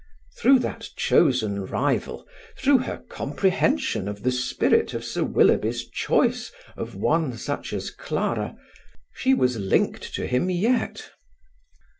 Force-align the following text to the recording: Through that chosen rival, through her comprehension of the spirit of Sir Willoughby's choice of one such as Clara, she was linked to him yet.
Through 0.39 0.57
that 0.65 0.89
chosen 0.95 1.63
rival, 1.67 2.27
through 2.57 2.79
her 2.79 3.03
comprehension 3.07 4.07
of 4.07 4.23
the 4.23 4.31
spirit 4.31 4.95
of 4.95 5.05
Sir 5.05 5.23
Willoughby's 5.23 5.87
choice 5.87 6.51
of 6.75 6.95
one 6.95 7.37
such 7.37 7.71
as 7.71 7.91
Clara, 7.91 8.55
she 9.13 9.35
was 9.35 9.57
linked 9.59 10.15
to 10.15 10.25
him 10.25 10.49
yet. 10.49 11.11